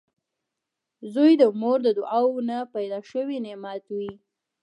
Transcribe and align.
•زوی 1.13 1.31
د 1.41 1.43
مور 1.59 1.77
د 1.83 1.87
دعاوو 1.97 2.39
نه 2.49 2.57
پیدا 2.75 2.99
شوي 3.11 3.37
نعمت 3.45 3.83
وي 3.97 4.13